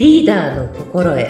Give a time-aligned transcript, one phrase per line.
[0.00, 1.20] リーダーの心得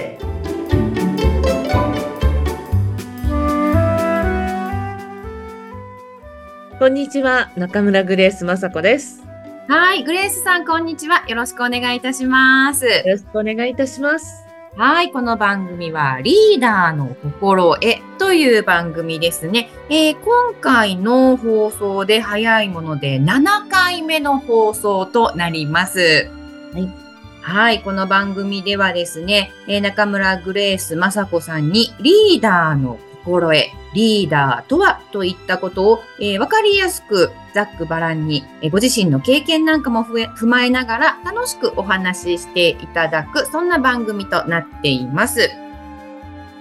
[6.78, 9.24] こんにちは中村グレース雅子です
[9.66, 11.24] はい、グレースさん、こんにちは。
[11.28, 12.86] よろしくお願いいたします。
[12.86, 14.44] よろしくお願いいたします
[14.76, 19.68] はい、この番組はリーダーの心得という番組ですね。
[19.88, 26.30] えー今回の放送で早いもので7回目の放送となります。
[26.72, 26.99] はい。
[27.42, 29.50] はい、この番組ではですね、
[29.82, 45.50] 中村グレース雅子さんにリーダーの心得、リーダーとはといったことを、えーわかりやすくざっくばらんに、えーご自身の経験なんかも踏まえながら楽しくお話ししていただく、そんな番組となっています。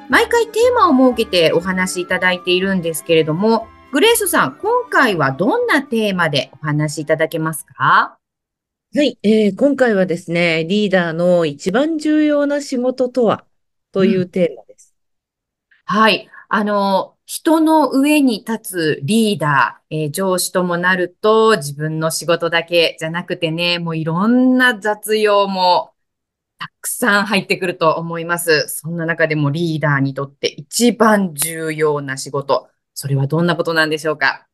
[0.08, 8.16] 毎回テーマを設けてお話しいただいているんですけれども、グレースさん、今回はどんなテーマでお話しいただけますか？
[8.96, 13.46] はい、えー今回はですねリーダーの一番重要な仕事とは？
[13.92, 14.96] というテーマです、
[15.86, 16.28] はい。
[16.48, 18.60] あの、人の上に立
[18.98, 25.92] つリーダー、えー上司ともなると自分の仕事だけじゃなくてね、もういろんな雑用も
[26.58, 28.70] たくさん入ってくると思います。
[28.70, 34.48] そんな中でもリーダーにとって一番重要な仕事、それはどんなことなんでしょうか？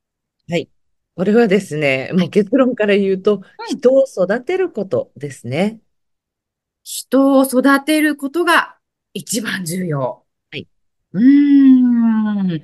[0.50, 0.68] はい。
[1.16, 5.80] これはですね、もう結論から言うと、人を育てることですね。
[6.84, 8.78] 人を育てることが
[9.14, 10.26] 一番重要。
[10.52, 10.68] はい。
[11.14, 12.62] うーん。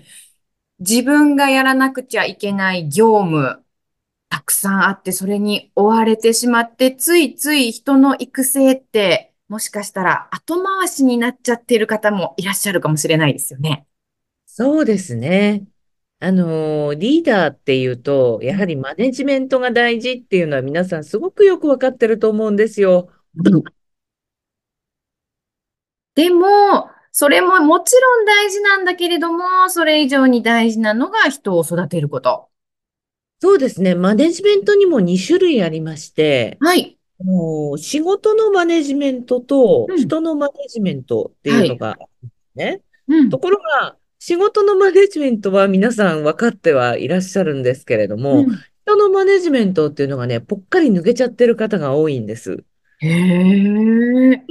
[0.80, 3.64] 自分がやらなくちゃいけない業務、
[4.30, 13.86] たくさんあって、それに追われてしまって、ついつい人の育成って、もしかしたら後回しになっちゃっている方もいらっしゃるかもしれないですよね。
[14.46, 15.66] そうですね。
[16.24, 23.10] あのー、リーダーっていうと、やはりマネジメントが大事っていうのは皆さんすごくよくわかってると思うんですよ。
[26.14, 32.50] でも、それももちろん大事なんだけれども、それ以上に大事なのが人を育てること。
[33.40, 33.96] そうですね。
[33.96, 37.00] マネジメントにも2種類ありまして、はい。
[37.18, 42.82] もう仕事のマネジメントとうん人のマネジメントっていうのがあるんですね。
[43.08, 48.48] うんところが、仕事のマネジメントは皆さん分かってはいらっしゃるんですけれども、うん
[48.84, 52.64] 人のマネジメントっていうのがね、ぽっかり抜けちゃってる方が多いんです。
[52.98, 54.42] へえ。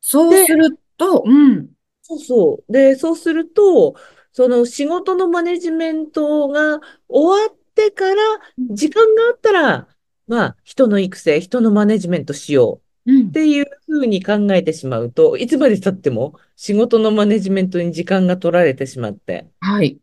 [0.00, 1.68] そうすると、うん。
[2.00, 2.72] そうそう。
[2.72, 3.96] で、そうすると、
[4.32, 8.22] その仕事のマネジメントが終わってから、
[8.70, 9.88] 時間があったら、
[10.28, 12.87] まあ、人の育成、人のマネジメントしよううん
[13.28, 13.32] っ。
[13.32, 20.00] ていうふうに考えてしまうと、いつまで経っても仕事のマネジメントに時間が取られてしまって、はい。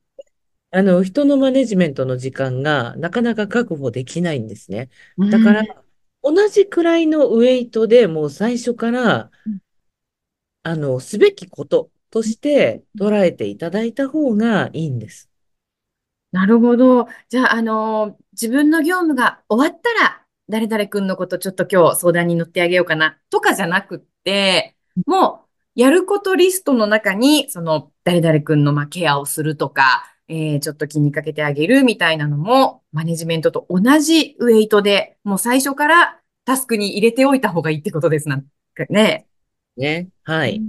[0.71, 4.89] あの、人のマネジメントの時間がなかなか確保できないんですね。
[5.17, 5.61] だから
[6.23, 9.59] うん、同じくらいのウェイトでもう最初からうん、
[10.63, 15.29] あの、すべきこととして捉えていただいた方がいいんです。
[16.31, 17.07] なるほど。
[17.29, 24.75] じゃあ、あの、自分の業務が終わったら、誰々君のことちょっと今日相談に乗ってあげようかな、とかじゃなくって、
[25.05, 25.45] も
[25.75, 38.41] う、やることリストの中に、その、誰々君のまあケアをするとか、えーちょっと気にかけてあげるみたいなのも、マネジメントと同じウェイトで、もう最初からタスクに入れておいた方がいいってことですなん
[38.73, 39.27] かね。
[39.77, 40.09] ね。
[40.23, 40.61] はい。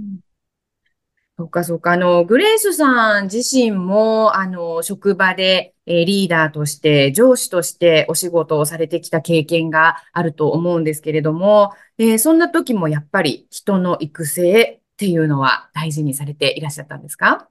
[1.39, 1.91] そうか、そうか。
[1.91, 17.49] あの、グレースさん自身も、あの、職場で、えーリーダーとして、上司としてお仕事をされてきた経験があると思うんですけれども、えーそんな時もやっぱり人の育成っていうのは大事にされていらっしゃったんですか？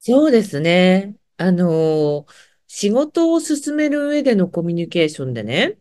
[0.00, 1.16] そうですね。
[1.38, 2.26] あの、
[2.66, 5.78] 仕事を進める上でのコミュニケーションでね、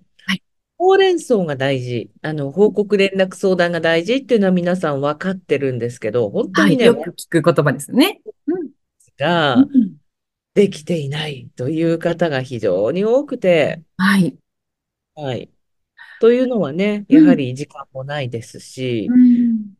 [0.79, 8.21] ほうれん草が大事、あの、報告連絡相談が大事っていうのは皆さん分かってるんですけど、本当はい、にね、よく聞く言葉ですね。
[9.17, 9.97] がうん。
[10.53, 14.37] できていないという方が非常に多くて、はい。
[15.15, 15.49] はい。
[16.21, 19.73] というのはね、うんやはり時間もないですし、うん。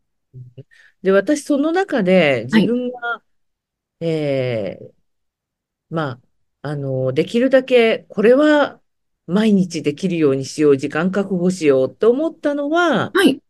[1.01, 2.61] で、私その中ではい。
[2.63, 3.23] 自分が、
[4.01, 4.91] えー
[5.89, 6.19] ま
[6.61, 8.81] あ、あの、できるだけこれは
[9.29, 13.41] 毎日できるようにしよう、時間確保しようと思ったのははい。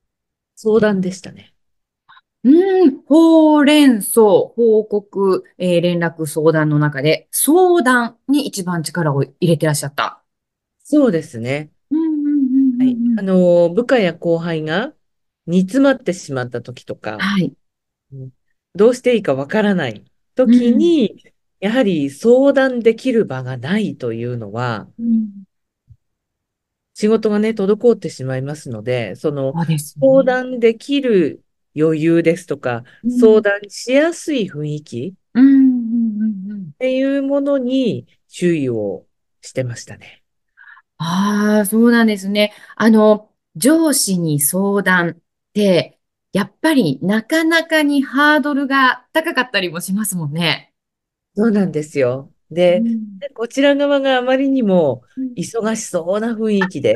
[0.55, 1.53] 相談でしたね。
[2.43, 10.23] うん、ほうれん草、報告、えー連絡相談の中で、相談に一番力を入れてらっしゃった。
[10.83, 11.71] そうですね。
[11.91, 12.27] うんうん
[12.73, 12.93] うんはい。
[12.93, 14.93] うんうんあの、部下や後輩が
[15.45, 17.53] 煮詰まってしまった時とか、はい。
[18.75, 20.05] どうしていいかわからない
[20.35, 21.23] 時に、
[21.59, 25.43] やはり相談できる場がないというのは、うん
[26.99, 29.55] 仕事がね、滞ってしまいますので、その、
[30.01, 30.25] 相ね。
[30.25, 35.15] 談できる余裕ですとか、うん相談しやすい雰囲気。
[36.73, 39.05] っていうものに注意を
[39.41, 40.23] してましたね。
[40.97, 42.53] ああ、そうなんですね。
[42.75, 45.17] あの、上司に相談っ
[45.53, 45.99] て、
[46.33, 50.73] やっぱりなかなかにハードルが高かったりもしますもんね。
[51.35, 52.31] そうなんですよ。
[52.51, 56.95] うで、んこちら側があまりにもうん忙しそうな雰囲気で、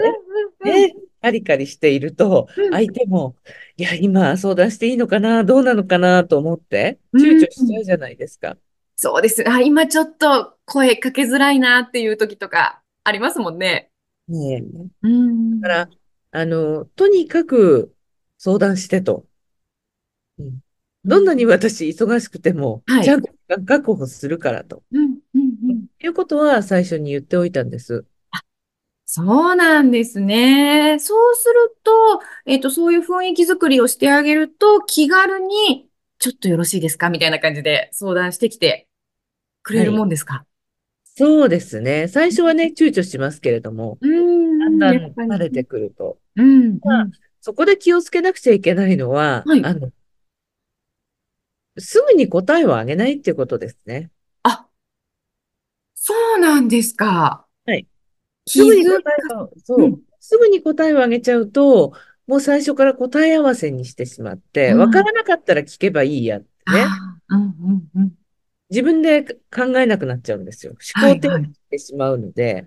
[0.63, 3.35] ね、カリカリしていると、うん相手も、
[3.77, 8.57] いや、今相談していいのかな、どうなのかなと思って、躊躇しちゃうじゃないですか。
[8.95, 9.43] そうです。
[9.49, 13.91] あ、今ちょっと声かけづらいなっていう時とかありますもんね。
[14.27, 14.63] ねえ
[15.03, 15.59] うん。
[15.61, 15.89] だから、
[16.31, 17.93] あの、とにかく
[18.37, 19.27] 相談してと。
[20.37, 20.59] うん
[21.05, 23.29] どんなに私忙しくても、はいちゃんと
[23.67, 24.83] 確保するからと。
[24.93, 25.42] うんうんうん。
[26.03, 28.05] いうことは最初に言っておいたんです。
[29.05, 30.97] そうなんですね。
[30.99, 35.87] そうすると、えっと、そういう雰囲気作りをしてあげると、気軽に、
[36.19, 37.09] ちょっとよろしいですか？
[37.09, 38.87] みたいな感じで相談してきて
[39.61, 40.45] くれるもんですか？
[41.03, 42.07] そうですね。
[42.07, 46.17] 最初はね、躊躇しますけれども、うーん、だんだん慣れてくると。
[46.35, 47.11] うん、まあうん。
[47.39, 49.91] そこで気をつけなくちゃいけないのは、はいあの、
[51.77, 54.09] すぐに答えをあげないっていうことですね。
[56.03, 57.45] あ、そうなんですか。
[57.65, 57.87] はい。
[58.45, 61.93] 気すぐにづ答えを、そうう、んすぐに答えをあげちゃうと、
[62.27, 66.85] もう最初から答え合わせにしてしまって、うんわからなかったら聞けばいいやってね。
[67.29, 68.11] うん、うん、うん。
[68.69, 70.73] 自分で考えなくなっちゃうんですよ。
[70.93, 72.65] はい思考停止してしまうので。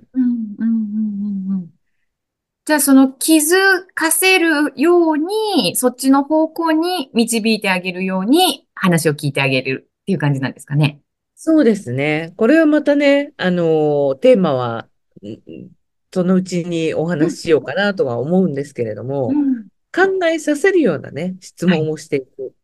[2.67, 3.55] じゃあ、その気づ
[3.95, 11.01] かせるように、そっちの方向に導いてあげるように話を聞いてあげるっていう感じなんですかね。
[11.39, 12.33] そうですね。
[12.37, 14.89] これはまたね、あの、テーマは、
[15.23, 15.71] うん
[16.15, 22.55] そのうちにお話ししようかなとは思うんですけれども、ん、考えさせるようなね、質問をしていく。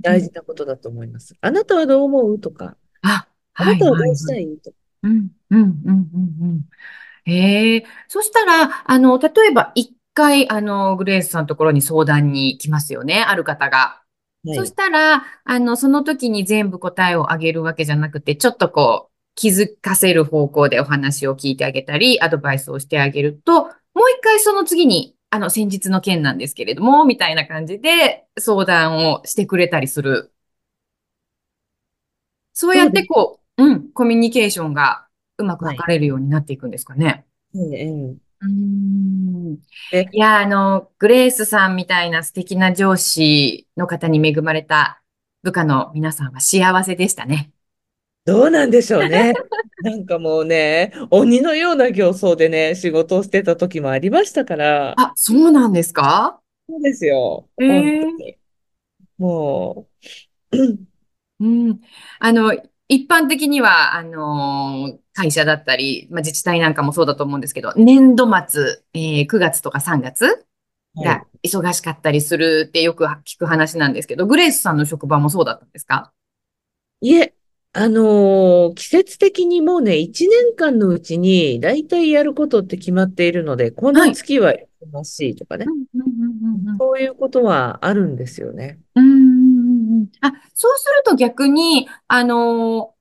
[0.00, 1.34] 大事なことだと思います。
[1.42, 4.76] あなたはどう思うとか、あ、あなたはどはい、うしたいとか。
[5.02, 6.64] うん、うん、うん、うん、うん。
[7.24, 14.00] へえ、そしたら、あの、例えば一回、あの、グレースさんのところに相談に来ますよね、ある方が。
[14.52, 14.74] そしはい。
[14.74, 23.70] たら、あの、その時に全部答えをあげるわけじゃなくて、ちょっとこう、気づかせる方向でお話を聞いてあげたり、アドバイスをしてあげると、もう
[24.18, 30.32] 一回その次に、あの、先日の件なんですけれども、みたいな感じで相談をしてくれたりする。
[32.52, 35.06] そうやってこう、うん、コミュニケーションが
[35.38, 37.26] うまく図れるようになっていくんですかね。
[37.54, 38.25] ええうーん
[39.92, 40.06] え？
[40.12, 45.02] いや、あの、グレースさんみたいな素敵な上司の方に恵まれた
[45.42, 47.50] 部下の皆さんは幸せでしたね。
[48.24, 49.34] どうなんでしょうね。
[49.82, 56.40] なんかもうね、鬼のような形相でね、仕事をしてた時もありましたから、あ、そうなんですか？
[56.68, 57.48] そうですよ。
[57.60, 58.38] ええ本当に。
[59.18, 59.88] も
[60.52, 60.86] う、うん
[61.38, 61.80] うん。
[62.18, 62.52] あの、
[62.88, 70.46] 一般的には、あの、会社だったり、まあ、自治体なんかもそうだと思うんですけど、年度末、えー9月とか3月
[70.94, 71.06] はい。
[71.06, 76.12] が忙しかったりするってよく聞く話なんですけど、グレースさんの職場もそうだったんですか？
[77.00, 77.34] いえ、
[77.72, 84.52] あのー季節的にもうね、1年間のうちに大体やることって決まっているので、この月は
[84.82, 85.66] 忙しいとかね、
[86.78, 88.80] そういうことはあるんですよね。
[88.94, 90.06] うん。
[90.20, 92.95] あ、そうすると逆に、あのー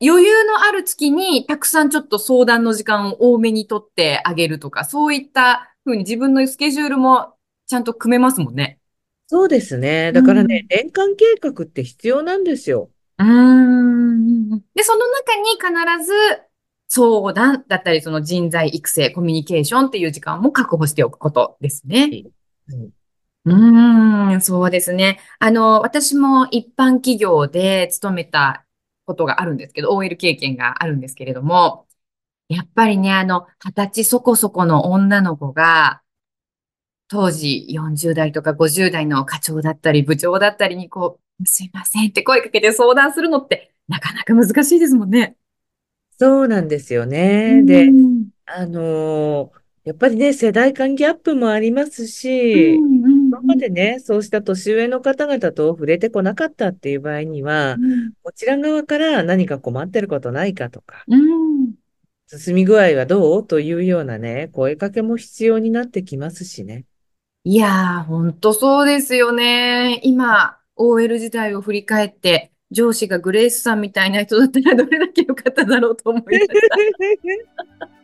[0.00, 7.34] 余裕のある月にたくさんちょっと相談の時間を多めに取ってあげるとか、そういったふうに自分のスケジュールも
[7.66, 8.78] ちゃんと組めますもんね。
[9.28, 10.12] そうですね。
[10.12, 12.90] だからね、年間計画って必要なんですよ。
[13.18, 14.50] うーん。
[14.74, 16.12] で、その中に必ず
[16.88, 22.24] 相談だったり、その人材育成、コミュニケーションっていう時間も確保しておくことですね。
[22.68, 22.90] うん
[23.46, 25.20] うーん、そうですね。
[25.38, 28.65] あの、私も一般企業で勤めた
[29.06, 31.86] ことがあるんですけど、OL 経験があるんですけれども、
[32.48, 36.02] やっぱりね、あの、二十歳そこそこの女の子が、
[37.08, 45.36] 当時40代とか50代の課長だったり部長だったりにこう、すいませんって声かけて相談するのってなかなか難しいですもんね。
[46.18, 47.62] そうなんですよね。
[47.62, 53.15] でう、んあのーやっぱりね、世代間ギャップもありますし、うんうん今
[53.46, 57.76] までね、そうした年上の方々と触れてこなかったっていう場合には、
[58.22, 61.74] こちら側から何か困ってることないかとか、うん
[62.28, 66.84] 進み具合はどうというようなね、声かけも必要になってきますしね。
[67.44, 70.00] いやー、ほんとそうですよね。
[70.02, 77.86] 今、OL 時代を振り返って、上司がグレースさんみたいな人だったらどれだけ良かっただろうと思いました。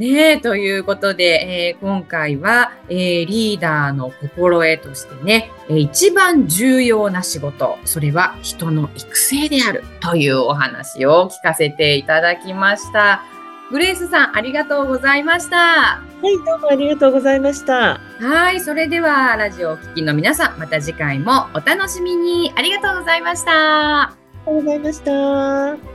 [0.00, 13.22] ねえ、ということで、えー今回は、えーリーダーの心得としてね、えー一番重要な仕事、それは人の育成であるというお話を聞かせていただきました。
[13.70, 15.56] グレースさん、ありがとうございました。
[15.58, 18.00] はい、どうもありがとうございました。
[18.20, 22.50] はい、それではラジオをお聞きの皆さん、また次回もお楽しみに。
[22.56, 24.04] ありがとうございました。
[24.04, 24.16] あ
[24.46, 25.89] りがとうございました。